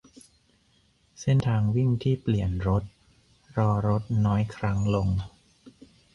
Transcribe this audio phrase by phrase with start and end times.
[1.21, 2.83] -เส้นทางวิ่งที่เปลี่ยนรถ-
[3.57, 5.07] รอรถน้อยครั้งลง